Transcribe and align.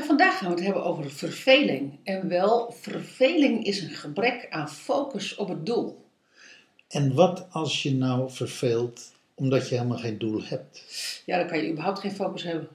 En 0.00 0.06
vandaag 0.06 0.38
gaan 0.38 0.48
we 0.48 0.54
het 0.54 0.64
hebben 0.64 0.84
over 0.84 1.10
verveling. 1.10 1.98
En 2.04 2.28
wel, 2.28 2.72
verveling 2.72 3.64
is 3.64 3.82
een 3.82 3.90
gebrek 3.90 4.46
aan 4.50 4.70
focus 4.70 5.36
op 5.36 5.48
het 5.48 5.66
doel. 5.66 6.04
En 6.88 7.14
wat 7.14 7.46
als 7.50 7.82
je 7.82 7.94
nou 7.94 8.30
verveelt 8.30 9.12
omdat 9.34 9.68
je 9.68 9.74
helemaal 9.74 9.98
geen 9.98 10.18
doel 10.18 10.42
hebt? 10.42 10.82
Ja, 11.26 11.38
dan 11.38 11.46
kan 11.46 11.58
je 11.62 11.70
überhaupt 11.70 11.98
geen 11.98 12.12
focus 12.12 12.42
hebben. 12.42 12.68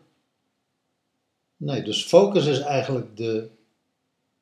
Nee, 1.58 1.82
dus 1.82 2.04
focus 2.04 2.46
is 2.46 2.59
eigenlijk 2.59 3.18
de. 3.18 3.49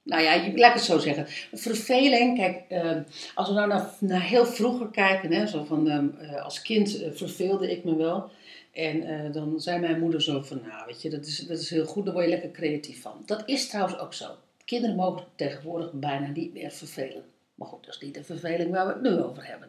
Nou 0.04 0.22
ja, 0.22 0.34
je- 0.34 0.58
laat 0.58 0.70
ik 0.70 0.76
het 0.76 0.84
zo 0.84 0.98
zeggen. 1.00 1.26
Verveling, 1.54 2.38
kijk, 2.38 2.62
eh, 2.70 2.98
als 3.36 3.48
we 3.48 3.54
nou 3.54 3.68
naar, 3.68 3.90
naar 4.00 4.22
heel 4.24 4.46
vroeger 4.46 4.88
kijken, 4.88 5.32
hè, 5.32 5.48
zo 5.48 5.64
van, 5.64 5.90
ehm, 5.90 6.08
eh, 6.20 6.44
als 6.44 6.62
kind 6.62 7.02
eh, 7.02 7.10
verveelde 7.14 7.72
ik 7.72 7.84
me 7.84 7.96
wel. 7.96 8.30
En 8.72 9.04
eh, 9.04 9.34
dan 9.34 9.60
zei 9.62 9.80
mijn 9.80 10.00
moeder 10.00 10.22
zo 10.22 10.42
van, 10.42 10.62
nou 10.68 10.84
weet 10.86 11.02
je, 11.02 11.10
dat 11.10 11.26
is, 11.26 11.38
dat 11.38 11.60
is 11.60 11.70
heel 11.70 11.86
goed, 11.86 12.06
daar 12.06 12.14
word 12.14 12.26
je 12.26 12.32
lekker 12.32 12.52
creatief 12.52 13.02
van. 13.02 13.12
Dat 13.26 13.44
is 13.46 13.68
trouwens 13.70 14.00
ook 14.00 14.14
zo. 14.14 14.26
Kinderen 14.66 14.96
mogen 14.96 15.24
tegenwoordig 15.36 15.92
bijna 15.94 16.28
niet 16.28 16.54
meer 16.54 16.72
vervelen. 16.72 17.24
Maar 17.56 17.68
goed, 17.68 17.86
dat 17.86 17.94
is 17.96 18.02
niet 18.02 18.14
de 18.14 18.24
verveling 18.24 18.72
waar 18.72 18.88
we 18.88 18.94
het 18.94 19.02
nu 19.02 19.22
over 19.24 19.48
hebben. 19.48 19.68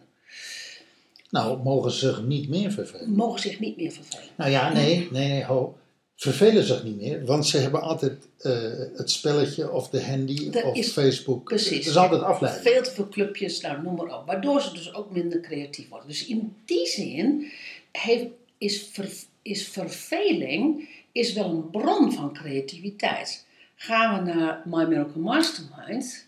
Nou, 1.30 1.62
mogen 1.62 1.90
ze 1.90 1.98
zich 1.98 2.22
niet 2.22 2.48
meer 2.48 2.72
vervelen? 2.72 3.10
Mogen 3.10 3.40
zich 3.40 3.58
niet 3.60 3.76
meer 3.76 3.90
vervelen. 3.92 4.28
Nou 4.36 4.50
ja, 4.50 4.72
nee, 4.72 5.08
nee, 5.10 5.28
nee, 5.28 5.44
ho. 5.44 5.76
Vervelen 6.16 6.64
zich 6.64 6.84
niet 6.84 6.96
meer, 7.00 7.24
want 7.24 7.46
ze 7.46 7.58
hebben 7.58 7.80
altijd 7.82 8.28
eh, 8.38 8.52
het 8.96 9.10
spelletje 9.10 9.70
of 9.70 9.88
de 9.88 10.02
handy 10.04 10.50
Dat 10.50 10.64
of 10.64 10.76
is- 10.76 10.92
Facebook. 10.92 11.44
Precies. 11.44 11.76
Het 11.78 11.86
is 11.86 11.96
altijd 11.96 12.22
afleiding. 12.22 12.66
Veel 12.68 12.82
te 12.82 12.90
veel 12.90 13.08
clubjes, 13.08 13.60
nou, 13.60 13.82
noem 13.82 13.94
maar 13.94 14.18
op. 14.18 14.26
Waardoor 14.26 14.60
ze 14.62 14.72
dus 14.72 14.94
ook 14.94 15.10
minder 15.10 15.40
creatief 15.40 15.88
worden. 15.88 16.08
Dus 16.08 16.26
in 16.26 16.56
die 16.64 16.86
zin 16.86 17.50
heeft, 17.92 18.26
is, 18.58 18.88
ver, 18.92 19.10
is 19.42 19.68
verveling 19.68 20.88
is 21.12 21.32
wel 21.32 21.50
een 21.50 21.70
bron 21.70 22.12
van 22.12 22.32
creativiteit. 22.34 23.46
Gaan 23.74 24.24
we 24.24 24.32
naar 24.32 24.62
My 24.64 24.84
Miracle 24.84 25.20
Mastermind 25.20 26.26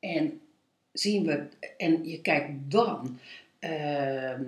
en 0.00 0.40
zien 0.92 1.24
we, 1.24 1.46
en 1.76 2.08
je 2.08 2.20
kijkt 2.20 2.50
dan 2.70 3.18
ehm, 3.58 4.42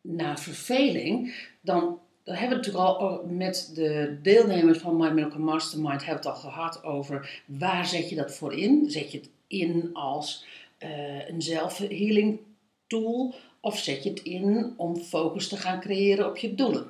naar 0.00 0.40
verveling, 0.40 1.34
dan, 1.60 1.98
dan 2.26 2.34
hebben 2.34 2.58
we 2.58 2.64
natuurlijk 2.64 3.00
al 3.00 3.24
met 3.28 3.70
de 3.74 4.18
deelnemers 4.22 4.78
van 4.78 4.96
My 4.96 5.10
Miracle 5.10 5.38
Mastermind 5.38 6.04
hebben 6.04 6.24
het 6.24 6.34
al 6.34 6.50
gehad 6.50 6.84
over 6.84 7.42
waar 7.44 7.86
zet 7.86 8.08
je 8.08 8.16
dat 8.16 8.34
voor 8.34 8.54
in? 8.54 8.90
Zet 8.90 9.12
je 9.12 9.18
het 9.18 9.28
in 9.46 9.90
als 9.92 10.44
eh, 10.78 11.28
een 11.28 11.42
zelfhealing 11.42 12.38
tool 12.86 13.34
of 13.60 13.78
zet 13.78 14.02
je 14.02 14.10
het 14.10 14.22
in 14.22 14.74
om 14.76 14.96
focus 14.96 15.48
te 15.48 15.56
gaan 15.56 15.80
creëren 15.80 16.26
op 16.26 16.36
je 16.36 16.54
doelen? 16.54 16.86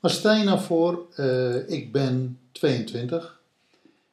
Maar 0.00 0.10
stel 0.10 0.34
je 0.34 0.44
nou 0.44 0.60
voor, 0.60 1.06
eh, 1.14 1.68
ik 1.68 1.92
ben 1.92 2.38
22 2.52 3.40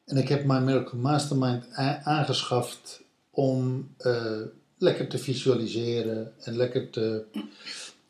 en 0.04 0.16
ik 0.16 0.28
heb 0.28 0.44
mijn 0.44 0.64
Miracle 0.64 0.98
Mastermind 0.98 1.64
aangeschaft 2.02 3.02
om 3.30 3.88
eh, 3.98 4.40
lekker 4.76 5.08
te 5.08 5.18
visualiseren 5.18 6.32
en 6.40 6.56
lekker 6.56 6.90
te, 6.90 7.24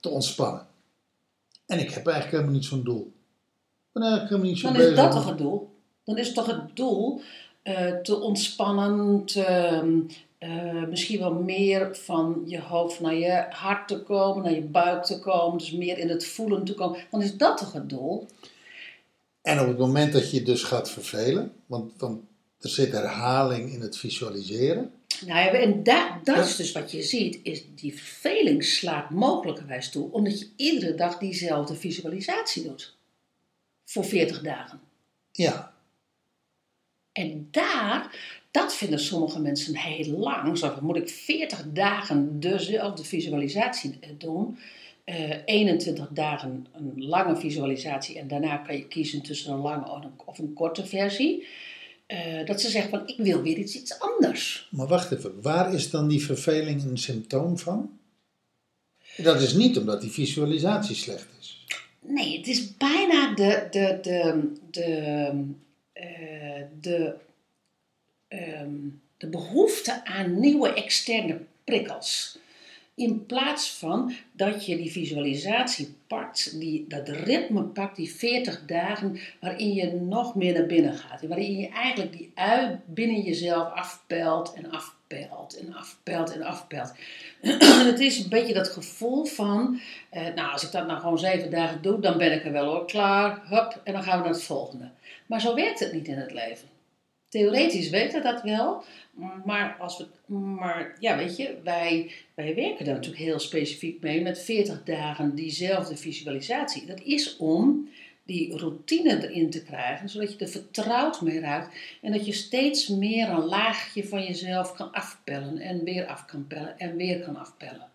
te 0.01 0.09
ontspannen. 0.09 0.67
En 1.69 1.79
ik 1.79 1.91
heb 1.91 2.07
eigenlijk 2.07 2.37
helemaal 2.37 2.55
niet 2.55 2.65
zo'n 2.65 2.85
doel. 2.85 3.13
Ik 3.87 3.93
ben 3.93 4.03
eigenlijk 4.03 4.31
helemaal 4.31 4.51
niet 4.51 4.61
zo 4.61 4.67
Dan 4.67 4.77
bezig. 4.77 4.91
is 4.91 4.97
dat 4.97 5.13
toch 5.13 5.27
het 5.27 5.39
doel? 5.39 5.71
Dan 6.05 6.19
is 6.19 6.27
het 6.27 6.35
toch 6.35 6.47
het 6.47 6.77
doel 6.77 7.21
eh, 7.63 7.93
te 7.93 8.21
ontspannen, 8.21 9.25
te, 9.25 9.45
eh, 10.39 10.85
misschien 10.89 11.19
wel 11.19 11.35
meer 11.35 11.97
van 11.97 12.43
je 12.47 12.61
hoofd 12.61 13.01
naar 13.01 13.15
je 13.15 13.47
hart 13.51 13.89
te 13.89 14.03
komen, 14.03 14.45
naar 14.45 14.55
je 14.55 14.63
buik 14.63 15.05
te 15.05 15.21
komen, 15.21 15.59
dus 15.59 15.73
meer 15.73 15.99
in 15.99 16.09
het 16.09 16.27
voelen 16.27 16.65
te 16.65 16.75
komen. 16.75 16.99
Dan 17.11 17.23
is 17.23 17.37
dat 17.37 17.59
toch 17.59 17.73
het 17.73 17.89
doel? 17.89 18.27
En 19.43 19.61
op 19.61 19.67
het 19.67 19.79
moment 19.79 20.13
dat 20.13 20.31
je 20.31 20.43
dus 20.43 20.63
gaat 20.63 20.91
vervelen, 20.91 21.53
want, 21.67 21.93
want 21.99 22.21
er 22.61 22.69
zit 22.69 22.93
herhaling 22.93 23.73
in 23.73 23.81
het 23.81 23.97
visualiseren. 23.97 24.93
Nou 25.27 25.39
ja, 25.41 25.51
en 25.53 25.83
da- 25.83 26.21
dat 26.25 26.47
is 26.47 26.57
dus 26.57 26.73
wat 26.73 26.91
je 26.91 27.03
ziet, 27.03 27.41
is 27.43 27.65
die 27.75 27.95
verveling 27.95 28.65
slaat 28.65 29.11
mogelijkerwijs 29.11 29.91
toe, 29.91 30.13
omdat 30.13 30.39
je 30.41 30.49
iedere 30.57 30.95
dag 30.95 31.19
diezelfde 31.19 31.75
visualisatie 31.75 32.63
doet. 32.63 32.97
Voor 33.85 34.05
40 34.05 34.41
dagen. 34.43 34.81
Ja, 35.33 35.73
En 37.13 37.49
daar, 37.51 38.17
dat 38.51 38.75
vinden 38.75 38.99
sommige 38.99 39.41
mensen 39.41 39.77
heel 39.77 40.19
lang. 40.19 40.59
Zo 40.59 40.79
moet 40.81 40.97
ik 40.97 41.09
40 41.09 41.65
dagen 41.73 42.41
dezelfde 42.41 43.05
visualisatie 43.05 43.97
eh, 44.01 44.11
doen? 44.19 44.59
Eh 45.05 45.37
21 45.45 46.09
dagen 46.11 46.67
een 46.73 46.93
lange 46.97 47.37
visualisatie 47.37 48.19
en 48.19 48.29
daarna 48.29 48.57
kan 48.57 48.77
je 48.77 48.87
kiezen 48.89 49.23
tussen 49.23 49.53
een 49.53 49.59
lange 49.61 49.91
of 49.91 50.05
een, 50.05 50.13
of 50.25 50.39
een 50.39 50.53
korte 50.53 50.87
versie. 50.87 51.47
Eh, 52.09 52.47
dat 52.47 52.61
ze 52.61 52.71
zeggen 52.71 52.91
van, 52.91 53.07
ik 53.07 53.17
wil 53.17 53.43
weer 53.43 53.57
iets, 53.57 53.75
iets 53.75 53.99
anders. 53.99 54.69
maar 54.71 54.87
wacht 54.87 55.13
even, 55.13 55.43
waar 55.43 55.75
is 55.75 55.91
dan 55.91 56.09
die 56.09 56.25
verveling 56.25 56.85
een 56.85 56.99
symptoom 56.99 57.59
van? 57.59 57.99
Dat 59.17 59.41
is 59.41 59.53
niet 59.53 59.79
omdat 59.79 60.01
die 60.01 60.11
visualisatie 60.11 60.95
slecht 60.95 61.27
is. 61.41 61.67
Nee, 62.01 62.37
het 62.37 62.47
is 62.47 62.77
bijna 62.77 63.35
de, 63.35 63.67
de, 63.71 63.99
de, 64.03 64.53
de, 64.71 65.33
eh, 65.93 66.63
de, 66.81 67.15
ehm, 68.29 68.77
de 69.17 69.27
behoefte 69.27 70.05
aan 70.05 70.41
nieuwe 70.41 70.73
externe 70.73 71.41
prikkels. 71.65 72.39
In 72.99 73.27
plaats 73.27 73.71
van 73.71 74.13
dat 74.33 74.67
je 74.67 74.77
die 74.77 74.91
visualisatie 74.91 75.95
pakt, 76.07 76.61
die, 76.61 76.85
dat 76.89 77.09
ritme 77.09 77.63
pakt, 77.63 77.97
die 77.97 78.11
40 78.11 78.65
dagen, 78.67 79.19
waarin 79.41 79.75
je 79.75 79.93
nog 79.93 80.35
meer 80.35 80.53
naar 80.53 80.67
binnen 80.67 80.95
gaat. 80.95 81.23
Waarin 81.23 81.59
je 81.59 81.69
eigenlijk 81.69 82.13
die 82.13 82.31
ui 82.35 82.79
binnen 82.85 83.21
jezelf 83.21 83.73
afpelt 83.73 84.55
en 84.55 84.71
afpelt 84.71 85.59
en 85.59 85.75
afpelt 85.75 86.33
en 86.33 86.43
afpelt. 86.43 86.93
het 87.93 88.01
is 88.01 88.19
een 88.19 88.29
beetje 88.29 88.55
dat 88.55 88.69
gevoel 88.69 89.25
van, 89.25 89.81
eh, 90.11 90.35
nou 90.35 90.53
als 90.53 90.65
ik 90.65 90.73
dat 90.73 90.87
nou 90.87 91.01
gewoon 91.01 91.19
zeven 91.19 91.51
dagen 91.51 91.83
doe, 91.83 92.01
dan 92.01 92.19
ben 92.19 92.33
ik 92.33 92.45
er 92.45 92.53
wel 92.53 92.67
hoor, 92.67 92.87
klaar, 92.87 93.43
hup, 93.49 93.81
en 93.85 93.93
dan 93.93 94.03
gaan 94.03 94.19
we 94.19 94.25
naar 94.25 94.35
het 94.35 94.43
volgende. 94.43 94.91
Maar 95.27 95.41
zo 95.41 95.55
werkt 95.55 95.81
het 95.81 95.93
niet 95.93 96.09
in 96.09 96.19
het 96.19 96.33
leven. 96.33 96.78
Theoretisch 97.29 97.91
weten 97.91 98.23
we 98.23 98.29
dat 98.33 98.43
wel, 98.43 98.85
maar, 99.45 99.77
als 99.79 99.99
we, 99.99 100.35
maar 100.35 100.97
ja, 101.01 101.17
weet 101.17 101.37
je, 101.37 101.59
wij, 101.65 102.11
wij 102.35 102.55
werken 102.55 102.85
daar 102.85 102.95
natuurlijk 102.95 103.23
heel 103.23 103.39
specifiek 103.39 104.01
mee 104.01 104.23
met 104.23 104.41
40 104.41 104.83
dagen 104.85 105.35
diezelfde 105.35 105.97
visualisatie. 105.97 106.87
Dat 106.87 107.01
is 107.01 107.37
om 107.37 107.89
die 108.25 108.57
routine 108.57 109.29
erin 109.29 109.51
te 109.51 109.63
krijgen, 109.63 110.09
zodat 110.09 110.33
je 110.33 110.39
er 110.39 110.49
vertrouwd 110.49 111.21
mee 111.21 111.41
raakt 111.41 111.77
en 112.03 112.13
dat 112.13 112.27
je 112.27 112.33
steeds 112.33 112.89
meer 112.89 113.29
een 113.29 113.45
laagje 113.45 114.09
van 114.09 114.23
jezelf 114.23 114.75
kan 114.75 114.93
afpellen 114.93 115.59
en 115.59 115.85
weer 115.85 116.07
af 116.07 116.25
kan 116.25 116.47
pellen 116.47 116.79
en 116.79 116.97
weer 116.97 117.21
kan 117.21 117.37
afpellen. 117.37 117.89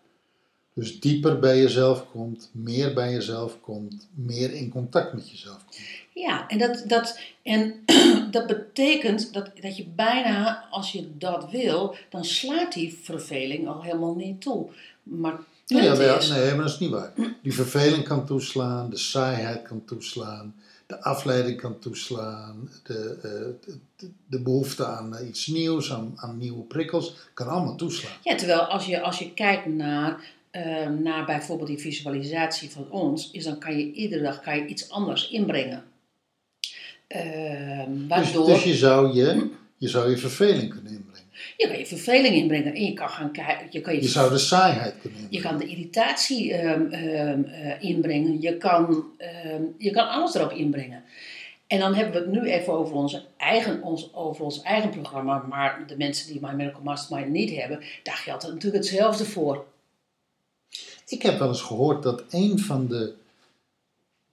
Dus 0.74 1.00
dieper 1.00 1.38
bij 1.38 1.58
jezelf 1.58 2.10
komt, 2.10 2.50
meer 2.52 2.94
bij 2.94 3.12
jezelf 3.12 3.60
komt, 3.60 4.08
meer 4.14 4.52
in 4.52 4.70
contact 4.70 5.12
met 5.12 5.30
jezelf 5.30 5.64
komt. 5.64 5.80
Ja, 6.12 6.48
en 6.48 6.58
dat, 6.58 6.84
dat, 6.86 7.18
en 7.42 7.74
dat 8.30 8.46
betekent 8.46 9.32
dat, 9.32 9.50
dat 9.60 9.76
je 9.76 9.86
bijna, 9.86 10.64
als 10.70 10.92
je 10.92 11.16
dat 11.18 11.50
wil, 11.50 11.96
dan 12.10 12.24
slaat 12.24 12.72
die 12.72 12.98
verveling 13.02 13.68
al 13.68 13.82
helemaal 13.82 14.14
niet 14.14 14.40
toe. 14.40 14.68
Maar 15.02 15.32
punt 15.66 15.80
Nee, 15.80 15.88
maar 16.54 16.56
dat 16.56 16.70
is 16.70 16.78
niet 16.78 16.90
waar. 16.90 17.12
Die 17.42 17.54
verveling 17.54 18.04
kan 18.04 18.26
toeslaan, 18.26 18.90
de 18.90 18.96
saaiheid 18.96 19.62
kan 19.62 19.84
toeslaan, 19.84 20.54
de 20.86 21.02
afleiding 21.02 21.60
kan 21.60 21.78
toeslaan, 21.78 22.70
de, 22.82 23.18
eh, 23.22 23.70
de, 23.96 24.10
de 24.26 24.40
behoefte 24.40 24.86
aan 24.86 25.16
eh, 25.16 25.28
iets 25.28 25.46
nieuws, 25.46 25.92
aan, 25.92 26.12
aan 26.16 26.38
nieuwe 26.38 26.62
prikkels, 26.62 27.14
kan 27.34 27.48
allemaal 27.48 27.76
toeslaan. 27.76 28.16
ja, 28.22 28.34
terwijl 28.34 28.60
als 28.60 28.86
je, 28.86 29.00
als 29.00 29.18
je 29.18 29.32
kijkt 29.32 29.66
naar, 29.66 30.32
eh, 30.54 30.88
naar 30.88 31.24
bijvoorbeeld 31.24 31.68
die 31.68 31.78
visualisatie 31.78 32.70
van 32.70 32.90
ons, 32.90 33.30
is 33.30 33.44
dan 33.44 33.58
kan 33.58 33.78
je 33.78 33.92
iedere 33.92 34.22
dag 34.22 34.40
kan 34.40 34.56
je 34.56 34.66
iets 34.66 34.90
anders 34.90 35.30
inbrengen. 35.30 35.84
Ehm, 37.06 37.90
Dus, 37.92 38.06
waardoor 38.08 38.46
dus 38.46 38.62
je, 38.64 38.74
zou 38.74 39.14
je, 39.14 39.50
je 39.76 39.88
zou 39.88 40.10
je 40.10 40.16
verveling 40.16 40.70
kunnen 40.70 40.92
inbrengen. 40.92 41.28
je 41.56 41.66
kan 41.68 41.78
je 41.78 41.86
verveling 41.86 42.34
inbrengen 42.34 42.74
en 42.74 42.84
je 42.84 42.92
kan 42.92 43.08
gaan 43.08 43.32
kijken, 43.32 43.66
je 43.70 43.80
kan 43.80 43.94
je 43.94 44.02
Je 44.02 44.08
zou 44.08 44.30
de 44.30 44.38
saaiheid 44.38 44.94
kunnen 45.00 45.20
Je 45.20 45.24
inbrengen. 45.30 45.58
kan 45.58 45.66
de 45.66 45.72
irritatie 45.72 46.54
ehm, 46.54 46.86
ehm, 46.90 47.42
eh, 47.42 47.82
inbrengen. 47.82 48.40
Je 48.40 48.56
kan, 48.56 49.04
ehm, 49.18 49.62
je 49.78 49.90
kan 49.90 50.08
alles 50.08 50.34
erop 50.34 50.52
inbrengen. 50.52 51.02
En 51.66 51.78
dan 51.78 51.94
hebben 51.94 52.12
we 52.12 52.18
het 52.18 52.42
nu 52.42 52.50
even 52.50 52.72
over, 52.72 52.94
onze 52.94 53.22
eigen, 53.36 53.82
ons, 53.82 54.14
over 54.14 54.44
ons 54.44 54.62
eigen 54.62 54.90
programma. 54.90 55.44
Maar 55.48 55.84
de 55.86 55.96
mensen 55.96 56.32
die 56.32 56.40
My 56.40 56.52
Miracle 56.52 56.82
Mastermind 56.82 57.28
niet 57.30 57.56
hebben, 57.56 57.80
daar 58.02 58.16
geldt 58.16 58.42
het 58.42 58.52
natuurlijk 58.52 58.84
hetzelfde 58.84 59.24
voor. 59.24 59.64
Ik 61.06 61.22
heb 61.22 61.38
wel 61.38 61.48
eens 61.48 61.62
gehoord 61.62 62.02
dat 62.02 62.22
een 62.30 62.58
van 62.58 62.86
de 62.88 63.14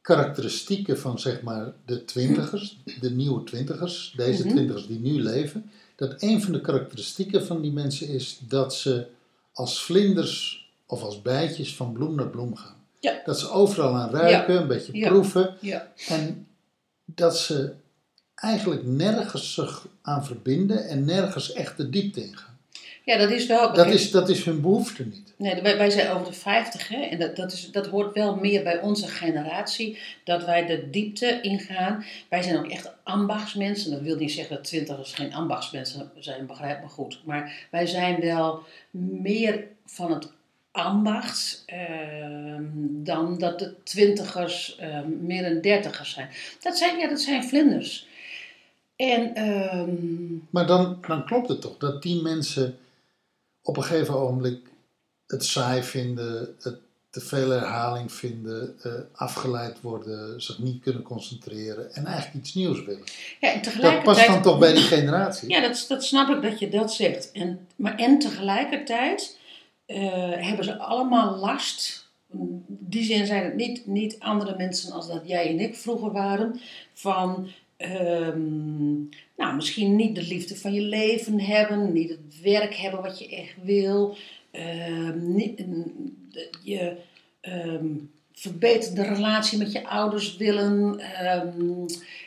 karakteristieken 0.02 1.00
van 1.00 1.20
zeg 1.20 1.42
maar 1.42 1.74
de 1.86 2.06
twintigers, 2.06 2.78
de 3.00 3.12
nieuwe 3.12 3.44
twintigers, 3.44 4.14
deze 4.16 4.44
Mhm. 4.46 4.50
twintigers 4.54 4.88
die 4.88 5.00
nu 5.00 5.22
leven, 5.22 5.70
dat 5.96 6.22
een 6.22 6.42
van 6.42 6.52
de 6.54 6.62
karakteristieken 6.62 7.46
van 7.46 7.62
die 7.62 7.72
mensen 7.72 8.08
is 8.08 8.40
dat 8.48 8.76
ze 8.76 9.08
als 9.54 9.84
vlinders 9.84 10.66
of 10.86 11.02
als 11.04 11.22
bijtjes 11.22 11.76
van 11.76 11.94
bloem 11.94 12.16
naar 12.16 12.28
bloem 12.30 12.56
gaan. 12.56 12.76
Ja. 13.00 13.22
Dat 13.26 13.40
ze 13.40 13.50
overal 13.50 13.96
aan 13.96 14.10
ruiken, 14.10 14.62
een 14.62 14.68
beetje 14.68 14.98
Ja. 14.98 15.10
proeven 15.10 15.58
en 16.08 16.48
dat 17.06 17.38
ze 17.38 17.74
eigenlijk 18.36 18.86
nergens 18.86 19.54
zich 19.54 19.88
aan 20.02 20.26
verbinden 20.26 20.88
en 20.88 21.06
nergens 21.06 21.52
echt 21.54 21.78
de 21.78 21.90
diepte 21.90 22.24
in 22.24 22.38
gaan. 22.38 22.51
Ja, 23.04 23.18
dat 23.18 23.30
is 23.30 23.46
wel. 23.46 23.74
Dat 23.74 23.88
is, 23.88 24.12
dat 24.12 24.30
is 24.30 24.46
hun 24.46 24.62
behoefte 24.62 25.06
niet. 25.06 25.34
Nee, 25.36 25.62
wij, 25.62 25.78
wij 25.78 25.90
zijn 25.90 26.10
over 26.10 26.28
de 26.28 26.34
50 26.34 26.88
hè, 26.88 27.02
en 27.02 27.20
dat, 27.20 27.36
dat, 27.36 27.52
is, 27.52 27.72
dat 27.72 27.88
hoort 27.88 28.14
wel 28.14 28.36
meer 28.36 28.64
bij 28.64 28.80
onze 28.80 29.08
generatie, 29.08 29.98
dat 30.24 30.46
wij 30.46 30.66
de 30.66 30.90
diepte 30.90 31.42
ingaan. 31.42 32.06
Wij 32.30 32.42
zijn 32.42 32.58
ook 32.58 32.68
echt 32.68 32.92
ambachtsmensen. 33.04 33.92
Dat 33.92 34.02
wil 34.02 34.16
niet 34.16 34.32
zeggen 34.32 34.56
dat 34.56 34.64
twintigers 34.64 35.14
geen 35.14 35.34
ambachtsmensen 35.34 36.12
zijn, 36.20 36.46
begrijp 36.46 36.82
me 36.82 36.88
goed. 36.88 37.22
Maar 37.26 37.68
wij 37.72 37.86
zijn 37.86 38.20
wel 38.20 38.64
meer 39.22 39.64
van 39.86 40.12
het 40.12 40.32
ambacht 40.72 41.64
ehm, 41.66 42.64
dan 42.82 43.38
dat 43.38 43.60
de 43.60 43.74
twintigers 43.84 44.76
ehm, 44.76 45.26
meer 45.26 45.46
een 45.46 45.62
dertigers 45.62 46.14
zijn. 46.14 46.30
Dat 46.62 46.78
zijn, 46.78 46.98
ja, 46.98 47.08
dat 47.08 47.22
zijn 47.22 47.44
vlinders. 47.44 48.08
En 48.96 49.36
ehm, 49.36 49.96
Maar 50.50 50.68
dan, 50.68 50.98
dan 51.08 51.26
klopt 51.26 51.50
het 51.50 51.62
toch 51.62 51.78
dat 51.78 52.02
die 52.02 52.22
mensen 52.22 52.78
op 53.62 53.78
een 53.78 53.84
gegeven 53.84 54.14
ogenblik 54.14 54.70
het 55.28 55.46
saai 55.46 55.84
vinden, 55.84 56.56
het 56.60 56.80
te 57.12 57.20
veel 57.20 57.50
herhaling 57.50 58.12
vinden, 58.14 58.76
eh, 58.82 58.92
afgeleid 59.14 59.82
worden, 59.82 60.42
zich 60.42 60.60
niet 60.60 60.82
kunnen 60.82 61.02
concentreren 61.02 61.94
en 61.94 62.06
eigenlijk 62.06 62.36
iets 62.36 62.54
nieuws 62.54 62.84
willen. 62.84 63.04
ja, 63.40 63.50
en 63.50 63.54
Dat 63.54 63.64
tegelijkertijd... 63.64 64.18
past 64.18 64.28
dan 64.28 64.42
toch 64.42 64.60
bij 64.60 64.74
die 64.74 64.84
generatie? 64.84 65.50
Ja, 65.50 65.62
dat, 65.62 65.86
dat 65.88 66.04
snap 66.04 66.30
ik 66.30 66.42
dat 66.42 66.60
je 66.60 66.70
dat 66.70 66.94
zegt. 66.94 67.32
En, 67.32 67.68
maar 67.76 67.96
en 67.96 68.20
tegelijkertijd 68.20 69.38
eh, 69.86 70.32
hebben 70.32 70.66
ze 70.66 70.78
allemaal 70.78 71.36
last. 71.36 72.10
In 72.34 72.66
die 72.68 73.04
zin 73.04 73.26
zijn 73.26 73.44
het 73.44 73.56
niet, 73.56 73.88
niet 73.88 74.20
andere 74.20 74.56
mensen 74.58 74.92
als 74.92 75.08
dat 75.08 75.22
jij 75.26 75.50
en 75.50 75.60
ik 75.60 75.76
vroeger 75.76 76.12
waren. 76.12 76.62
Van 76.94 77.50
ehm, 77.82 78.94
nou, 79.38 79.56
misschien 79.56 79.96
niet 79.96 80.16
de 80.16 80.24
liefde 80.24 80.56
van 80.56 80.74
je 80.74 80.82
leven 80.82 81.40
hebben. 81.40 81.94
Niet 81.94 82.10
het 82.10 82.42
werk 82.44 82.76
hebben 82.76 83.02
wat 83.02 83.20
je 83.20 83.30
echt 83.36 83.54
wil. 83.64 84.16
ehm, 84.52 85.34
niet, 85.36 85.64
je 86.64 86.96
ehm, 87.42 87.86
verbeterde 88.34 89.02
relatie 89.04 89.58
met 89.58 89.72
je 89.72 89.88
ouders 89.88 90.38
willen. 90.38 91.00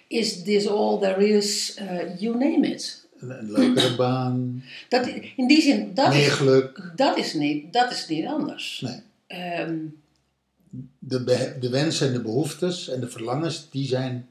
is 0.09 0.43
this 0.43 0.67
all 0.69 0.99
there 0.99 1.29
is? 1.29 1.75
Eh, 1.79 2.21
you 2.21 2.39
name 2.39 2.67
it. 2.69 3.07
Een, 3.19 3.31
een 3.31 3.53
leukere 3.53 3.95
baan, 3.97 4.65
Dat, 4.89 5.07
in 5.37 5.47
die 5.47 5.63
zin, 5.63 5.91
dat 5.95 6.09
meer 6.09 6.27
is, 6.27 6.29
geluk. 6.33 6.93
dat 6.97 7.19
is, 7.19 7.35
niet, 7.35 7.73
dat 7.73 7.91
is 7.91 8.09
niet 8.09 8.27
anders. 8.27 8.81
Nee. 8.81 9.01
Ehm, 9.27 9.77
De, 10.99 11.55
de 11.61 11.69
wensen 11.69 12.07
en 12.07 12.13
de 12.13 12.23
behoeftes 12.23 12.89
en 12.89 13.01
de 13.01 13.09
verlangens, 13.09 13.71
die 13.71 13.87
zijn 13.87 14.27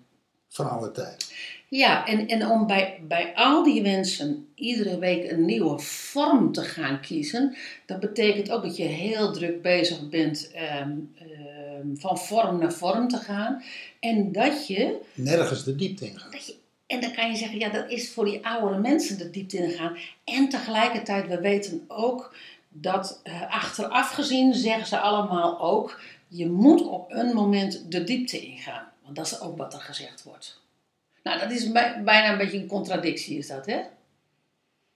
van 0.54 0.70
alle 0.70 0.92
tijd. 0.92 1.34
ja, 1.68 2.06
en, 2.08 2.28
en 2.28 2.48
om 2.48 2.68
bij, 2.68 3.00
bij 3.08 3.32
al 3.36 3.64
die 3.64 3.82
wensen 3.82 4.48
iedere 4.56 4.98
week 5.00 5.32
een 5.32 5.46
nieuwe 5.46 5.80
vorm 5.80 6.52
te 6.52 6.62
gaan 6.62 7.00
kiezen, 7.02 7.56
dat 7.86 8.00
betekent 8.00 8.52
ook 8.52 8.64
dat 8.64 8.78
je 8.78 8.84
heel 8.84 9.32
druk 9.34 9.62
bezig 9.62 10.10
bent 10.10 10.52
ehm, 10.52 10.92
ehm, 11.16 11.88
van 11.96 12.18
vorm 12.18 12.60
naar 12.60 12.74
vorm 12.74 13.08
te 13.08 13.18
gaan. 13.18 13.64
En 14.00 14.32
dat 14.32 14.68
je 14.68 15.00
Nergens 15.14 15.64
de 15.64 15.76
diepte 15.76 16.06
in. 16.06 16.18
Dat 16.32 16.46
je- 16.48 16.56
en 16.88 17.02
dan 17.02 17.12
kan 17.14 17.32
je 17.32 17.38
zeggen, 17.38 17.60
ja, 17.60 17.70
dat 17.70 17.90
is 17.90 18.12
voor 18.12 18.26
die 18.26 18.46
oudere 18.46 18.80
mensen 18.82 19.18
de 19.18 19.30
diepte 19.30 19.58
in 19.58 19.70
gaan. 19.72 19.98
En 20.24 20.50
tegelijkertijd, 20.50 21.28
we 21.28 21.40
weten 21.40 21.84
ook 21.88 22.36
dat 22.70 23.20
eh, 23.24 23.42
achteraf 23.54 24.10
gezien 24.10 24.54
zeggen 24.54 24.88
ze 24.88 24.98
allemaal 25.00 25.60
ook, 25.62 26.00
je 26.28 26.50
moet 26.50 26.88
op 26.88 27.12
een 27.12 27.34
moment 27.34 27.92
de 27.92 28.04
diepte 28.04 28.40
ingaan. 28.40 28.92
Want 29.04 29.16
dat 29.16 29.26
is 29.26 29.40
ook 29.40 29.58
wat 29.58 29.74
er 29.74 29.80
gezegd 29.82 30.24
wordt. 30.24 30.62
Nou, 31.24 31.40
dat 31.40 31.52
is 31.52 31.72
bij- 31.72 32.04
bijna 32.04 32.32
een 32.32 32.38
beetje 32.38 32.58
een 32.58 32.68
contradictie, 32.68 33.38
is 33.38 33.48
dat, 33.48 33.66
hè? 33.66 33.82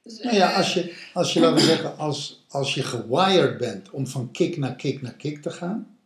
Dus, 0.04 0.20
Nou 0.20 0.36
ja, 0.36 0.50
eh, 0.52 0.58
als 0.58 0.74
je, 0.74 1.10
als 1.14 1.34
je 1.34 1.40
laten 1.40 1.56
we 1.56 1.62
zeggen, 1.62 1.98
als, 1.98 2.46
als 2.50 2.74
je 2.74 2.84
gewired 2.84 3.58
bent 3.58 3.90
om 3.90 4.08
van 4.08 4.32
kick 4.32 4.58
naar 4.58 4.76
kick 4.76 5.02
naar 5.02 5.14
kick 5.14 5.42
te 5.42 5.52
gaan, 5.52 5.98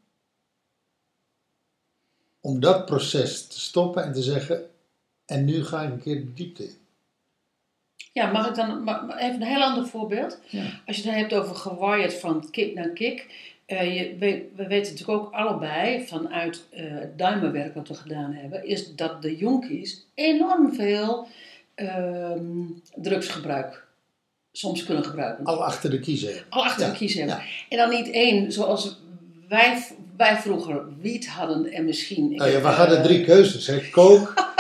om 2.40 2.60
dat 2.60 2.86
proces 2.86 3.48
te 3.48 3.60
stoppen 3.60 4.04
en 4.04 4.14
te 4.14 4.22
zeggen, 4.22 4.70
en 5.26 5.46
nu 5.46 5.66
ga 5.66 5.82
ik 5.82 5.92
een 5.92 6.02
keer 6.02 6.16
de 6.16 6.34
diepte 6.34 6.64
in. 6.64 6.80
Ja, 8.14 8.32
mag 8.32 8.48
ik 8.50 8.56
dan 8.56 8.90
even 9.18 9.42
een 9.42 9.48
heel 9.48 9.64
ander 9.64 9.88
voorbeeld? 9.88 10.40
Ja. 10.50 10.82
Als 10.86 10.96
je 10.96 11.02
het 11.02 11.12
dan 11.12 11.14
hebt 11.22 11.34
over 11.34 11.56
gewired 11.56 12.14
van 12.14 12.50
kick 12.50 12.74
naar 12.74 12.90
kick. 12.90 13.28
Eh, 13.72 13.98
je 13.98 14.16
weet, 14.20 14.44
we 14.56 14.68
weten 14.68 14.92
natuurlijk 14.94 15.20
ook 15.20 15.34
allebei 15.34 16.06
vanuit 16.08 16.64
eh 16.70 16.84
het 16.88 17.18
duimenwerk 17.18 17.76
wat 17.76 17.88
we 17.88 17.94
gedaan 17.94 18.34
hebben, 18.34 18.68
is 18.68 18.96
dat 18.96 19.22
de 19.22 19.36
jonkies 19.36 20.06
enorm 20.14 20.74
veel 20.74 21.28
ehm, 21.76 22.66
drugsgebruik 22.96 23.88
soms 24.52 24.84
kunnen 24.84 25.06
gebruiken. 25.06 25.46
Al 25.46 25.64
achter 25.66 25.90
de 25.90 26.00
kiezer. 26.00 26.46
Al 26.50 26.64
achter 26.64 26.86
Ja, 26.86 26.92
de 26.92 26.98
hebben. 26.98 27.28
ja. 27.28 27.42
En 27.70 27.78
dan 27.78 27.90
niet 27.90 28.10
één, 28.12 28.52
zoals 28.52 29.00
wij, 29.48 29.88
wij 30.18 30.36
vroeger 30.38 30.84
wiet 31.00 31.28
hadden 31.28 31.72
en 31.72 31.86
misschien... 31.86 32.36
Nou 32.36 32.52
ja, 32.52 32.62
we 32.62 32.68
hadden 32.68 33.04
drie 33.04 33.24
keuzes, 33.24 33.68
hè. 33.68 33.90
Coke, 33.90 34.34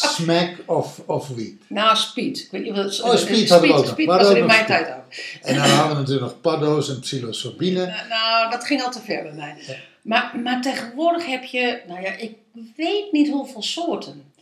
smack 0.00 0.56
of, 0.66 1.00
of 1.06 1.28
wiet. 1.28 1.62
Nou, 1.66 1.96
speed. 1.96 2.38
Ik 2.38 2.50
weet 2.50 2.62
niet 2.62 2.76
wat, 2.76 3.00
Oh, 3.02 3.16
speed 3.16 3.48
hadden 3.48 3.68
we 3.68 3.74
ook 3.74 3.84
nog. 3.84 3.92
Speed 3.92 4.06
We 4.06 4.12
was 4.12 4.28
er 4.28 4.36
in 4.36 4.46
mijn 4.46 4.66
tijd 4.66 4.88
ook. 4.88 5.12
En 5.42 5.54
dan 5.54 5.64
hadden 5.64 5.88
we 5.88 6.00
natuurlijk 6.00 6.32
nog 6.32 6.40
paddo's 6.40 6.88
en 6.88 7.00
psilocybine. 7.00 7.84
Eh, 7.84 8.08
Nou, 8.08 8.50
dat 8.50 8.64
ging 8.64 8.82
al 8.82 8.90
te 8.90 9.00
ver 9.00 9.22
bij 9.22 9.32
mij. 9.32 9.56
Maar, 10.02 10.38
maar 10.42 10.62
tegenwoordig 10.62 11.26
heb 11.26 11.44
je, 11.44 11.82
nou 11.86 12.02
ja, 12.02 12.12
ik 12.12 12.36
weet 12.76 13.12
niet 13.12 13.28
hoeveel 13.30 13.62
soorten. 13.62 14.32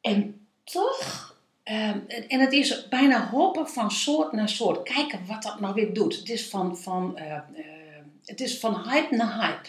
En 0.00 0.46
toch, 0.64 1.34
ehm, 1.62 1.98
en 2.08 2.28
en 2.28 2.40
het 2.40 2.52
is 2.52 2.88
bijna 2.88 3.28
hoppen 3.28 3.68
van 3.68 3.90
soort 3.90 4.32
naar 4.32 4.48
soort. 4.48 4.82
Kijken 4.92 5.20
wat 5.26 5.42
dat 5.42 5.60
nou 5.60 5.74
weer 5.74 5.94
doet. 5.94 6.16
Het 6.16 6.28
is 6.30 6.48
van, 6.48 6.78
van, 6.78 7.16
eh, 7.16 7.32
eh, 7.32 7.42
het 8.24 8.40
is 8.40 8.58
van 8.58 8.82
hype 8.90 9.16
naar 9.16 9.34
hype. 9.40 9.68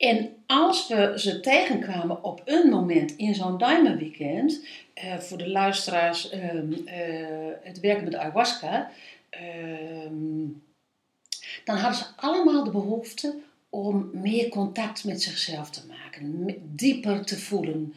En 0.00 0.34
als 0.46 0.88
we 0.88 1.12
ze 1.16 1.40
tegenkwamen 1.40 2.24
op 2.24 2.42
een 2.44 2.68
moment 2.68 3.16
in 3.16 3.34
zo'n 3.34 3.58
Diamond 3.58 3.98
Weekend, 3.98 4.60
eh, 4.94 5.18
voor 5.18 5.38
de 5.38 5.48
luisteraars, 5.48 6.30
ehm, 6.30 6.72
eh, 6.84 7.52
het 7.62 7.80
werken 7.80 8.04
met 8.04 8.14
ayahuasca, 8.14 8.90
ehm, 9.30 10.46
dan 11.64 11.76
hadden 11.76 11.98
ze 11.98 12.04
allemaal 12.16 12.64
de 12.64 12.70
behoefte 12.70 13.34
om 13.68 14.10
meer 14.12 14.48
contact 14.48 15.04
met 15.04 15.22
zichzelf 15.22 15.70
te 15.70 15.80
maken, 15.86 16.46
dieper 16.76 17.24
te 17.24 17.38
voelen, 17.38 17.94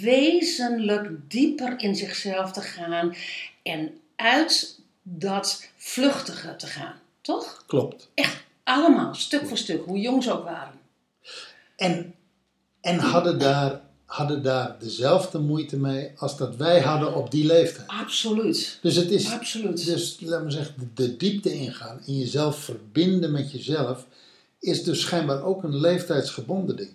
wezenlijk 0.00 1.30
dieper 1.30 1.80
in 1.80 1.94
zichzelf 1.94 2.52
te 2.52 2.60
gaan 2.60 3.14
en 3.62 4.00
uit 4.16 4.80
dat 5.02 5.70
vluchtige 5.76 6.56
te 6.56 6.66
gaan. 6.66 6.94
Toch? 7.20 7.64
Klopt. 7.66 8.10
Echt 8.14 8.44
allemaal, 8.64 9.14
stuk 9.14 9.46
voor 9.46 9.58
stuk, 9.58 9.84
hoe 9.84 9.98
jong 10.00 10.22
ze 10.22 10.32
ook 10.32 10.44
waren. 10.44 10.75
En, 11.76 12.14
en 12.80 12.98
hadden, 12.98 13.38
daar, 13.38 13.80
hadden 14.04 14.42
daar 14.42 14.76
dezelfde 14.78 15.38
moeite 15.38 15.76
mee 15.76 16.12
als 16.16 16.36
dat 16.36 16.56
wij 16.56 16.80
hadden 16.80 17.14
op 17.14 17.30
die 17.30 17.46
leeftijd. 17.46 17.88
Absoluut. 17.88 18.78
Dus 18.82 18.96
het 18.96 19.10
is, 19.10 19.30
Absoluut. 19.30 19.84
dus 19.84 20.20
laat 20.20 20.44
me 20.44 20.50
zeggen, 20.50 20.74
de, 20.78 20.88
de 20.94 21.16
diepte 21.16 21.52
ingaan, 21.52 22.00
in 22.04 22.18
jezelf 22.18 22.58
verbinden 22.58 23.32
met 23.32 23.52
jezelf, 23.52 24.06
is 24.60 24.84
dus 24.84 25.00
schijnbaar 25.00 25.42
ook 25.42 25.62
een 25.62 25.76
leeftijdsgebonden 25.76 26.76
ding. 26.76 26.94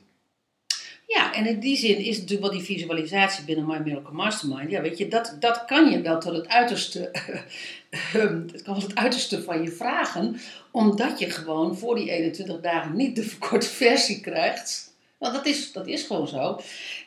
En 1.42 1.48
in 1.48 1.60
die 1.60 1.78
zin 1.78 1.98
is 1.98 2.16
natuurlijk 2.16 2.42
wel 2.42 2.58
die 2.58 2.78
visualisatie 2.78 3.44
binnen 3.44 3.66
My 3.66 3.78
Miracle 3.78 4.14
Mastermind. 4.14 4.72
Ja, 4.72 4.82
weet 4.82 4.98
je, 4.98 5.08
dat, 5.08 5.36
dat 5.40 5.66
kan 5.66 5.92
je 5.92 6.02
wel 6.02 6.20
tot 6.20 6.36
het 6.36 6.48
uiterste. 6.48 7.12
ehm, 8.14 8.42
Het 8.52 8.62
kan 8.62 8.74
wel 8.74 8.84
het 8.84 8.96
uiterste 8.96 9.44
van 9.44 9.64
je 9.64 9.72
vragen, 9.72 10.40
omdat 10.72 11.20
je 11.20 11.30
gewoon 11.30 11.78
voor 11.78 11.96
die 11.96 12.12
21 12.12 12.60
dagen 12.60 12.96
niet 12.96 13.16
de 13.16 13.24
verkorte 13.24 13.68
versie 13.68 14.22
krijgt. 14.22 14.94
Want 15.18 15.34
dat 15.34 15.46
is, 15.46 15.72
dat 15.72 15.88
is 15.88 16.04
gewoon 16.04 16.28
zo. 16.28 16.60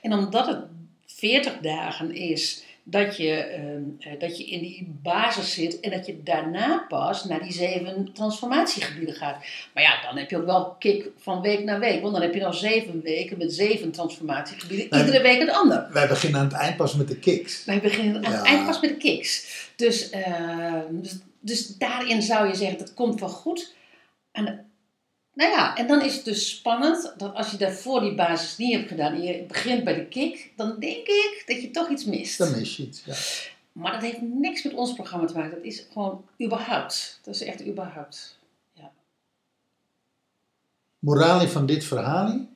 En 0.02 0.12
omdat 0.12 0.46
het 0.46 0.64
40 1.06 1.58
dagen 1.58 2.14
is 2.14 2.63
dat 2.86 3.16
je, 3.16 3.32
ehm, 3.32 3.82
eh, 3.98 4.20
dat 4.20 4.38
je 4.38 4.44
in 4.44 4.60
die 4.60 4.98
basis 5.02 5.54
zit 5.54 5.80
en 5.80 5.90
dat 5.90 6.06
je 6.06 6.22
daarna 6.22 6.84
pas 6.88 7.24
naar 7.24 7.42
die 7.42 7.52
zeven 7.52 8.12
transformatiegebieden 8.12 9.14
gaat. 9.14 9.44
Maar 9.74 9.82
ja, 9.82 10.02
dan 10.02 10.16
heb 10.16 10.30
je 10.30 10.36
ook 10.36 10.44
wel 10.44 10.76
kick 10.78 11.10
van 11.18 11.40
week 11.40 11.64
naar 11.64 11.80
week, 11.80 12.00
want 12.00 12.12
dan 12.12 12.22
heb 12.22 12.34
je 12.34 12.40
dan 12.40 12.54
zeven 12.54 13.00
weken 13.02 13.38
met 13.38 13.52
zeven 13.52 13.90
transformatiegebieden, 13.90 14.98
iedere 14.98 15.22
week 15.22 15.40
het 15.40 15.50
ander. 15.50 15.88
Wij 15.92 16.08
beginnen 16.08 16.40
aan 16.40 16.46
het 16.46 16.56
eind 16.56 16.76
pas 16.76 16.94
met 16.94 17.08
de 17.08 17.18
kicks. 17.18 17.64
Wij 17.64 17.80
beginnen 17.80 18.26
aan 18.26 18.32
het 18.32 18.46
eind 18.46 18.66
pas 18.66 18.80
met 18.80 18.90
de 18.90 18.96
kicks. 18.96 19.68
Dus, 19.76 20.10
eh, 20.10 20.80
dus, 20.90 21.18
dus 21.40 21.66
daarin 21.66 22.22
zou 22.22 22.48
je 22.48 22.54
zeggen, 22.54 22.78
dat 22.78 22.94
komt 22.94 23.20
wel 23.20 23.28
goed. 23.28 23.74
Nou 25.34 25.50
ja, 25.50 25.76
en 25.76 25.86
dan 25.86 26.02
is 26.02 26.14
het 26.14 26.24
dus 26.24 26.50
spannend 26.56 27.14
dat 27.16 27.34
als 27.34 27.50
je 27.50 27.56
daarvoor 27.56 28.00
die 28.00 28.14
basis 28.14 28.56
niet 28.56 28.74
hebt 28.74 28.88
gedaan 28.88 29.12
en 29.12 29.22
je 29.22 29.42
begint 29.42 29.84
bij 29.84 29.94
de 29.94 30.06
kick, 30.06 30.52
dan 30.56 30.76
denk 30.80 31.06
ik 31.06 31.42
dat 31.46 31.62
je 31.62 31.70
toch 31.70 31.88
iets 31.88 32.04
mist. 32.04 32.38
Dan 32.38 32.50
mis 32.50 32.76
je 32.76 32.82
iets. 32.82 33.02
Ja. 33.04 33.14
Maar 33.72 33.92
dat 33.92 34.02
heeft 34.02 34.20
niks 34.20 34.62
met 34.62 34.74
ons 34.74 34.92
programma 34.92 35.26
te 35.26 35.34
maken. 35.34 35.50
Dat 35.50 35.64
is 35.64 35.86
gewoon 35.92 36.24
überhaupt. 36.42 37.20
Dat 37.22 37.34
is 37.34 37.42
echt 37.42 37.66
überhaupt. 37.66 38.38
Moralie 40.98 41.48
van 41.48 41.66
dit 41.66 41.84
verhaal, 41.84 42.46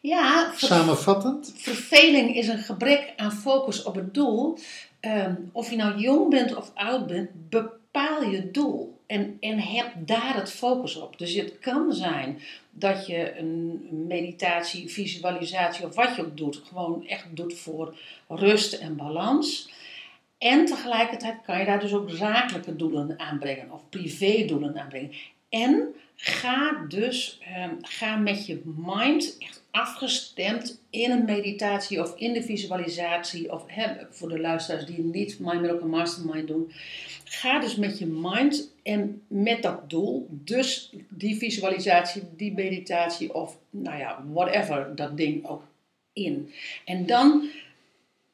Ja, 0.00 0.52
samenvattend. 0.56 1.52
verveling 1.56 2.36
is 2.36 2.48
een 2.48 2.58
gebrek 2.58 3.12
aan 3.16 3.32
focus 3.32 3.82
op 3.82 3.94
het 3.94 4.14
doel. 4.14 4.58
Ehm, 5.00 5.34
of 5.52 5.70
je 5.70 5.76
nou 5.76 5.98
jong 5.98 6.30
bent 6.30 6.54
of 6.56 6.70
oud 6.74 7.06
bent, 7.06 7.30
bepaal 7.48 8.22
je 8.22 8.50
doel. 8.50 8.97
En, 9.08 9.36
en 9.40 9.58
heb 9.58 9.92
daar 9.96 10.34
het 10.36 10.52
focus 10.52 10.96
op. 10.96 11.18
Dus 11.18 11.34
het 11.34 11.58
kan 11.58 11.92
zijn 11.92 12.40
dat 12.70 13.06
je 13.06 13.38
een 13.38 13.88
meditatie, 14.06 14.88
visualisatie 14.88 15.86
of 15.86 15.94
wat 15.94 16.16
je 16.16 16.22
ook 16.22 16.36
doet, 16.36 16.62
gewoon 16.68 17.06
echt 17.06 17.26
doet 17.30 17.58
voor 17.58 17.98
rust 18.28 18.72
en 18.72 18.96
balans. 18.96 19.70
En 20.38 20.64
tegelijkertijd 20.64 21.36
kan 21.44 21.58
je 21.58 21.64
daar 21.64 21.80
dus 21.80 21.92
ook 21.92 22.10
zakelijke 22.10 22.76
doelen 22.76 23.18
aanbrengen 23.18 23.72
of 23.72 23.80
privédoelen 23.88 24.80
aanbrengen. 24.80 25.12
En 25.48 25.94
ga 26.16 26.84
dus 26.88 27.38
ehm, 27.40 27.74
ga 27.80 28.16
met 28.16 28.46
je 28.46 28.62
mind 28.64 29.36
echt 29.38 29.62
afgestemd 29.80 30.80
in 30.90 31.10
een 31.10 31.24
meditatie 31.24 32.00
of 32.00 32.16
in 32.16 32.32
de 32.32 32.42
visualisatie 32.42 33.52
of 33.52 33.64
hè, 33.66 33.86
voor 34.10 34.28
de 34.28 34.40
luisteraars 34.40 34.86
die 34.86 34.98
niet 34.98 35.38
My 35.38 35.56
Miracle 35.56 35.88
Mastermind 35.88 36.48
doen. 36.48 36.72
Ga 37.24 37.60
dus 37.60 37.76
met 37.76 37.98
je 37.98 38.06
mind 38.06 38.74
en 38.82 39.22
met 39.26 39.62
dat 39.62 39.90
doel, 39.90 40.26
dus 40.30 40.92
die 41.08 41.36
visualisatie, 41.36 42.22
die 42.36 42.52
meditatie 42.52 43.34
of 43.34 43.58
nou 43.70 43.98
ja, 43.98 44.24
whatever 44.32 44.92
dat 44.94 45.16
ding 45.16 45.46
ook 45.46 45.62
in. 46.12 46.52
En 46.84 47.06
dan 47.06 47.48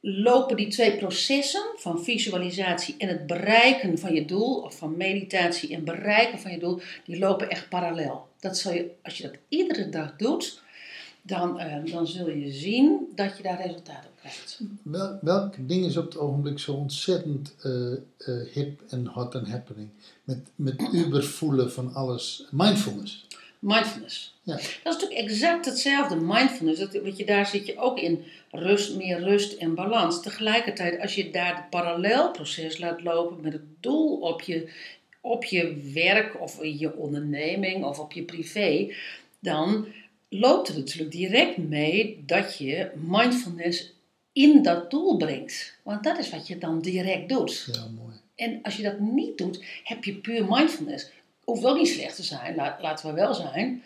lopen 0.00 0.56
die 0.56 0.68
twee 0.68 0.96
processen 0.96 1.64
van 1.76 2.04
visualisatie 2.04 2.94
en 2.98 3.08
het 3.08 3.26
bereiken 3.26 3.98
van 3.98 4.14
je 4.14 4.24
doel, 4.24 4.60
of 4.60 4.78
van 4.78 4.96
meditatie 4.96 5.74
en 5.74 5.84
bereiken 5.84 6.38
van 6.38 6.50
je 6.50 6.58
doel, 6.58 6.80
die 7.04 7.18
lopen 7.18 7.50
echt 7.50 7.68
parallel. 7.68 8.28
Dat 8.40 8.58
zal 8.58 8.72
je, 8.72 8.90
als 9.02 9.16
je 9.16 9.22
dat 9.22 9.36
iedere 9.48 9.88
dag 9.88 10.16
doet, 10.16 10.62
dan, 11.26 11.58
eh, 11.58 11.92
dan 11.92 12.06
zul 12.06 12.30
je 12.30 12.52
zien 12.52 13.08
dat 13.14 13.36
je 13.36 13.42
daar 13.42 13.66
resultaat 13.66 14.04
op 14.04 14.16
krijgt. 14.18 14.60
Wel, 14.82 15.18
welk 15.20 15.54
ding 15.58 15.84
is 15.84 15.96
op 15.96 16.04
het 16.04 16.18
ogenblik 16.18 16.58
zo 16.58 16.72
ontzettend 16.72 17.54
eh, 17.62 17.92
eh, 17.92 17.98
hip 18.52 18.80
en 18.88 19.06
hot 19.06 19.34
en 19.34 19.46
happening? 19.46 19.88
Met, 20.24 20.38
met 20.54 20.88
ubervoelen 20.92 21.72
van 21.72 21.94
alles. 21.94 22.46
Mindfulness. 22.50 23.26
Mindfulness. 23.58 24.34
Ja. 24.42 24.54
Dat 24.54 24.62
is 24.62 24.82
natuurlijk 24.84 25.20
exact 25.20 25.64
hetzelfde. 25.64 26.16
Mindfulness, 26.16 26.80
dat, 26.80 27.02
want 27.02 27.16
je, 27.16 27.24
daar 27.24 27.46
zit 27.46 27.66
je 27.66 27.78
ook 27.78 27.98
in 27.98 28.24
rust, 28.50 28.96
meer 28.96 29.20
rust 29.20 29.52
en 29.52 29.74
balans. 29.74 30.22
Tegelijkertijd, 30.22 31.00
als 31.00 31.14
je 31.14 31.30
daar 31.30 31.56
het 31.56 31.70
parallelproces 31.70 32.78
laat 32.78 33.02
lopen 33.02 33.40
met 33.40 33.52
het 33.52 33.64
doel 33.80 34.16
op 34.16 34.40
je, 34.40 34.72
op 35.20 35.44
je 35.44 35.90
werk 35.92 36.40
of 36.40 36.60
in 36.60 36.78
je 36.78 36.96
onderneming 36.96 37.84
of 37.84 37.98
op 37.98 38.12
je 38.12 38.22
privé, 38.22 38.94
dan 39.38 39.86
loopt 40.40 40.68
het 40.68 40.76
natuurlijk 40.76 41.12
direct 41.12 41.56
mee 41.56 42.22
dat 42.26 42.58
je 42.58 42.90
mindfulness 42.94 43.92
in 44.32 44.62
dat 44.62 44.90
doel 44.90 45.16
brengt. 45.16 45.78
Want 45.82 46.04
dat 46.04 46.18
is 46.18 46.30
wat 46.30 46.46
je 46.48 46.58
dan 46.58 46.80
direct 46.80 47.28
doet. 47.28 47.68
Ja, 47.72 47.86
mooi. 47.96 48.14
En 48.36 48.58
als 48.62 48.76
je 48.76 48.82
dat 48.82 48.98
niet 49.00 49.38
doet, 49.38 49.64
heb 49.84 50.04
je 50.04 50.14
puur 50.14 50.44
mindfulness. 50.48 51.10
Hoeft 51.44 51.62
wel 51.62 51.74
niet 51.76 51.88
slecht 51.88 52.16
te 52.16 52.22
zijn, 52.22 52.54
la- 52.54 52.78
laten 52.80 53.06
we 53.08 53.12
wel 53.20 53.34
zijn. 53.34 53.82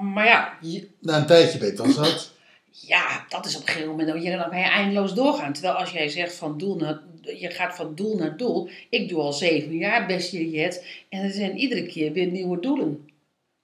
Maar 0.00 0.26
ja, 0.26 0.58
je- 0.60 0.88
Na 1.00 1.16
een 1.16 1.26
tijdje 1.26 1.58
ben 1.58 1.66
je 1.66 1.72
het 1.72 1.80
al 1.80 2.04
zat. 2.04 2.32
ja, 2.92 3.24
dat 3.28 3.46
is 3.46 3.54
op 3.56 3.60
een 3.62 3.66
gegeven 3.68 3.88
moment, 3.90 4.08
dan 4.08 4.22
dan 4.38 4.50
kan 4.50 4.58
je 4.58 4.64
eindeloos 4.64 5.14
doorgaan. 5.14 5.52
Terwijl 5.52 5.74
als 5.74 5.90
jij 5.90 6.08
zegt 6.08 6.34
van 6.34 6.58
doel 6.58 6.76
naar, 6.76 7.00
je 7.22 7.50
gaat 7.50 7.74
van 7.76 7.94
doel 7.94 8.16
naar 8.16 8.36
doel. 8.36 8.68
Ik 8.90 9.08
doe 9.08 9.20
al 9.20 9.32
zeven 9.32 9.76
jaar 9.76 10.06
best 10.06 10.32
jet 10.32 10.84
en 11.08 11.22
er 11.22 11.30
zijn 11.30 11.56
iedere 11.56 11.86
keer 11.86 12.12
weer 12.12 12.26
nieuwe 12.26 12.60
doelen. 12.60 13.09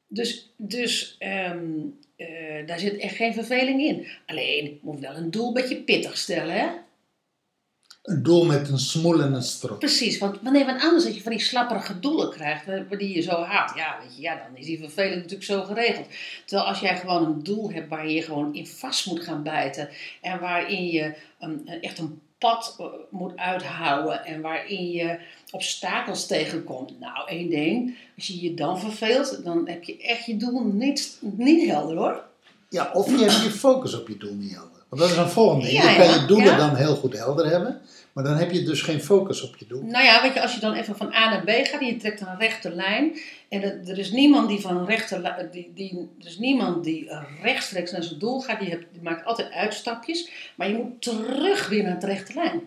Dus, 0.08 0.52
dus 0.56 1.16
ehm, 1.18 1.68
eh, 2.16 2.66
daar 2.66 2.78
zit 2.78 2.96
echt 2.96 3.16
geen 3.16 3.34
verveling 3.34 3.80
in. 3.82 4.06
Alleen, 4.26 4.64
je 4.64 4.78
moet 4.82 5.00
wel 5.00 5.14
een 5.16 5.30
doel 5.30 5.46
een 5.46 5.52
beetje 5.52 5.76
pittig 5.82 6.16
stellen, 6.18 6.54
hè? 6.54 6.66
Een 8.02 8.22
doel 8.22 8.44
met 8.44 8.68
een 8.68 8.78
smoel 8.78 9.22
en 9.22 9.32
een 9.32 9.42
strop. 9.42 9.78
Precies, 9.78 10.18
want 10.18 10.38
wanneer 10.42 10.66
wat 10.66 10.82
anders 10.82 11.04
dat 11.04 11.14
je 11.14 11.22
van 11.22 11.32
die 11.32 11.40
slapperige 11.40 12.00
doelen 12.00 12.30
krijgt, 12.30 12.64
die 12.98 13.14
je 13.14 13.20
zo 13.20 13.42
haat, 13.42 13.72
ja, 13.76 13.98
weet 14.02 14.16
je, 14.16 14.22
ja, 14.22 14.36
dan 14.46 14.56
is 14.56 14.66
die 14.66 14.78
verveling 14.78 15.14
natuurlijk 15.14 15.44
zo 15.44 15.62
geregeld. 15.62 16.06
Terwijl 16.44 16.68
als 16.68 16.80
jij 16.80 16.96
gewoon 16.96 17.24
een 17.24 17.42
doel 17.42 17.70
hebt 17.70 17.88
waar 17.88 18.08
je 18.08 18.22
gewoon 18.22 18.54
in 18.54 18.66
vast 18.66 19.06
moet 19.06 19.20
gaan 19.20 19.42
bijten 19.42 19.88
en 20.20 20.40
waarin 20.40 20.86
je 20.86 21.14
een, 21.38 21.62
een- 21.64 21.82
echt 21.82 21.98
een 21.98 22.20
pad 22.38 22.76
eh, 22.78 22.86
moet 23.10 23.36
uithouden 23.36 24.24
en 24.24 24.40
waarin 24.40 24.90
je 24.90 25.18
obstakels 25.50 26.26
tegenkomt. 26.26 27.00
Nou, 27.00 27.28
één 27.28 27.50
ding, 27.50 27.96
als 28.16 28.26
je 28.26 28.40
je 28.40 28.54
dan 28.54 28.80
verveelt, 28.80 29.44
dan 29.44 29.68
heb 29.68 29.84
je 29.84 30.02
echt 30.02 30.26
je 30.26 30.36
doel 30.36 30.64
niet, 30.64 31.18
niet 31.20 31.70
helder 31.70 31.96
hoor. 31.96 32.24
Ja, 32.68 32.90
of 32.92 33.10
je 33.10 33.18
hebt 33.18 33.42
je 33.42 33.50
focus 33.50 33.94
op 33.94 34.08
je 34.08 34.16
doel 34.16 34.34
niet 34.34 34.52
helder. 34.52 34.82
Want 34.88 35.02
dat 35.02 35.10
is 35.10 35.16
een 35.16 35.28
volgende 35.28 35.66
ding. 35.66 35.82
Ja, 35.82 35.90
je 35.90 35.96
kan 35.96 36.20
je 36.20 36.26
doelen 36.26 36.46
ja. 36.46 36.56
dan 36.56 36.74
heel 36.74 36.96
goed 36.96 37.18
helder 37.18 37.46
hebben. 37.46 37.80
Maar 38.16 38.24
dan 38.24 38.36
heb 38.36 38.50
je 38.50 38.62
dus 38.62 38.82
geen 38.82 39.00
focus 39.00 39.42
op 39.42 39.56
je 39.56 39.66
doel. 39.66 39.82
Nou 39.82 40.04
ja, 40.04 40.22
weet 40.22 40.34
je, 40.34 40.42
als 40.42 40.54
je 40.54 40.60
dan 40.60 40.74
even 40.74 40.96
van 40.96 41.14
A 41.14 41.30
naar 41.30 41.44
B 41.44 41.50
gaat 41.66 41.80
en 41.80 41.86
je 41.86 41.96
trekt 41.96 42.20
een 42.20 42.38
rechte 42.38 42.74
lijn. 42.74 43.18
En 43.48 43.62
er, 43.62 43.98
is 43.98 44.10
niemand 44.10 44.48
die 44.48 44.60
van 44.60 44.76
een 44.76 44.86
rechte 44.86 45.20
li- 45.20 45.48
die, 45.50 45.72
die, 45.74 46.08
er 46.20 46.26
is 46.26 46.38
niemand 46.38 46.84
die 46.84 47.10
rechtstreeks 47.42 47.90
naar 47.90 48.02
zijn 48.02 48.18
doel 48.18 48.40
gaat. 48.40 48.60
Die, 48.60 48.68
hebt, 48.68 48.92
die 48.92 49.02
maakt 49.02 49.24
altijd 49.24 49.52
uitstapjes. 49.52 50.30
Maar 50.54 50.68
je 50.68 50.74
moet 50.74 51.02
terug 51.02 51.68
weer 51.68 51.82
naar 51.82 52.00
de 52.00 52.06
rechte 52.06 52.34
lijn. 52.34 52.60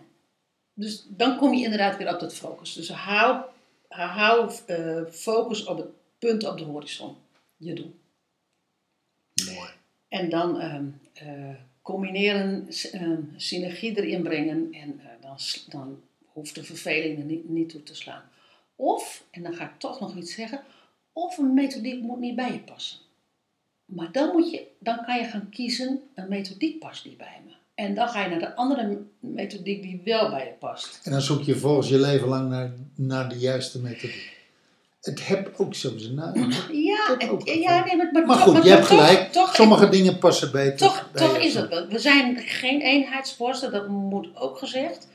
Dus 0.74 1.06
dan 1.08 1.36
kom 1.36 1.54
je 1.54 1.64
inderdaad 1.64 1.96
weer 1.96 2.12
op 2.14 2.20
dat 2.20 2.34
focus. 2.34 2.72
Dus 2.72 2.90
hou, 2.90 3.42
hou 3.88 4.52
eh, 4.66 5.02
focus 5.10 5.64
op 5.64 5.76
het 5.76 5.88
punt 6.18 6.48
op 6.48 6.58
de 6.58 6.64
horizon. 6.64 7.14
Je 7.56 7.72
doel. 7.72 7.94
Mooi. 9.54 9.70
En 10.08 10.28
dan 10.28 10.60
ehm, 10.60 10.84
eh, 11.12 11.54
combineren, 11.82 12.68
ehm, 12.92 13.20
synergie 13.36 13.96
erin 13.96 14.22
brengen 14.22 14.68
en 14.72 15.00
dan, 15.68 16.00
hoeft 16.32 16.54
de 16.54 16.64
verveling 16.64 17.18
er 17.18 17.24
niet, 17.24 17.48
niet 17.48 17.68
toe 17.68 17.82
te 17.82 17.94
slaan. 17.94 18.22
Of, 18.76 19.24
en 19.30 19.42
dan 19.42 19.54
ga 19.54 19.64
ik 19.64 19.78
toch 19.78 20.00
nog 20.00 20.16
iets 20.16 20.34
zeggen, 20.34 20.60
of 21.12 21.38
een 21.38 21.54
methodiek 21.54 22.02
moet 22.02 22.20
niet 22.20 22.36
bij 22.36 22.52
je 22.52 22.58
passen. 22.58 22.98
Maar 23.84 24.12
dan, 24.12 24.32
moet 24.32 24.50
je, 24.50 24.66
dan 24.78 25.04
kan 25.04 25.16
je 25.18 25.24
gaan 25.24 25.48
kiezen, 25.50 26.00
een 26.14 26.28
methodiek 26.28 26.78
past 26.78 27.04
niet 27.04 27.16
bij 27.16 27.40
me. 27.46 27.52
En 27.74 27.94
dan 27.94 28.08
ga 28.08 28.22
je 28.22 28.28
naar 28.28 28.38
de 28.38 28.54
andere 28.56 28.98
methodiek 29.20 29.82
die 29.82 30.00
wel 30.04 30.30
bij 30.30 30.44
je 30.44 30.52
past. 30.58 31.00
En 31.04 31.10
dan 31.12 31.20
zoek 31.20 31.42
je 31.42 31.56
volgens 31.56 31.88
je 31.88 31.98
leven 31.98 32.28
lang 32.28 32.48
naar, 32.48 32.70
naar 32.94 33.28
de 33.28 33.38
juiste 33.38 33.80
methodiek. 33.80 34.38
Het 35.00 35.26
heb 35.26 35.54
ook 35.56 35.74
zo 35.74 35.98
zijn 35.98 36.14
nadelen. 36.14 36.48
Ja, 36.82 37.16
ja 37.44 37.84
nee, 37.84 37.96
maar, 37.96 38.12
maar, 38.12 38.26
Maar 38.26 38.36
goed, 38.36 38.52
maar- 38.52 38.64
je 38.64 38.70
hebt 38.70 38.86
gelijk. 38.86 39.32
toch- 39.32 39.54
Sommige 39.54 39.88
dingen 39.88 40.18
passen 40.18 40.52
beter 40.52 40.76
Toch, 40.76 41.10
bij 41.12 41.22
toch 41.22 41.36
is 41.36 41.54
het 41.54 41.68
wel. 41.68 41.86
We 41.86 41.98
zijn 41.98 42.38
geen 42.38 42.80
eenheidsworsten, 42.80 43.72
dat 43.72 43.88
moet 43.88 44.36
ook 44.36 44.58
gezegd. 44.58 45.08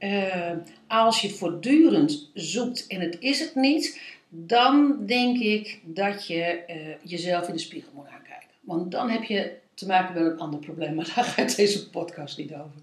Eh, 0.00 0.52
als 0.86 1.20
je 1.20 1.30
voortdurend 1.30 2.30
zoekt 2.34 2.86
en 2.86 3.00
het 3.00 3.16
is 3.18 3.40
het 3.40 3.54
niet, 3.54 4.00
dan 4.28 5.06
denk 5.06 5.38
ik 5.38 5.80
dat 5.84 6.26
je 6.26 6.42
eh, 6.42 6.76
jezelf 7.02 7.48
in 7.48 7.54
de 7.54 7.60
spiegel 7.60 7.92
moet 7.94 8.06
aankijken. 8.06 8.48
Want 8.60 8.90
dan 8.90 9.10
heb 9.10 9.22
je 9.22 9.56
te 9.74 9.86
maken 9.86 10.14
met 10.22 10.32
een 10.32 10.38
ander 10.38 10.60
probleem, 10.60 10.94
maar 10.94 11.12
daar 11.14 11.24
gaat 11.24 11.56
deze 11.56 11.90
podcast 11.90 12.38
niet 12.38 12.52
over. 12.52 12.80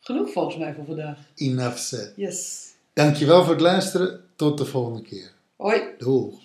Genoeg 0.00 0.32
volgens 0.32 0.56
mij 0.56 0.74
voor 0.74 0.84
vandaag. 0.84 1.18
Enough 1.34 1.76
said. 1.76 2.12
Yes. 2.16 2.66
Dankjewel 2.92 3.42
voor 3.42 3.52
het 3.52 3.62
luisteren. 3.62 4.24
Tot 4.36 4.58
de 4.58 4.64
volgende 4.64 5.02
keer. 5.02 5.32
Hoi. 5.56 5.82
Doeg. 5.98 6.40